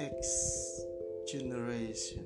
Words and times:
X 0.00 0.16
Generation 1.28 2.24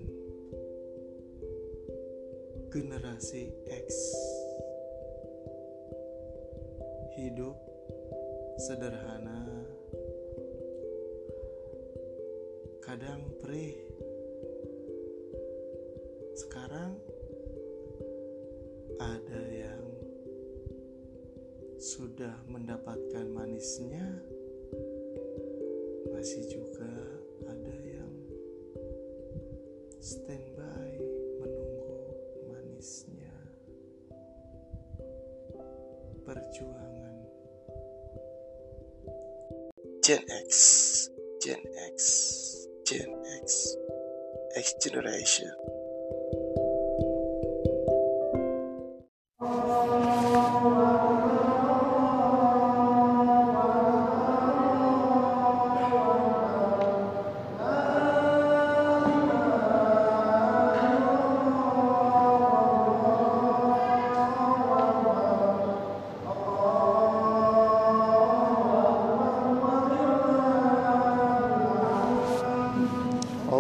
Generasi 2.71 3.51
X. 3.67 4.15
Hidup 7.19 7.59
sederhana. 8.63 9.67
Kadang 12.79 13.27
perih. 13.43 13.75
Sekarang 16.39 16.95
ada 19.03 19.43
yang 19.51 19.87
sudah 21.83 22.39
mendapatkan 22.47 23.27
manisnya 23.35 24.23
masih 26.15 26.47
juga 26.47 27.24
standby 30.05 31.01
menunggu 31.41 32.13
manisnya. 32.53 33.33
Perjuangan. 36.29 37.17
Gen 40.05 40.21
X 40.29 40.53
Gen 41.41 41.65
X 41.97 41.97
Gen 42.85 43.09
X 43.41 43.73
X 44.61 44.77
Generation 44.85 45.57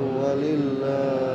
ولله 0.00 1.25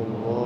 الله 0.00 0.39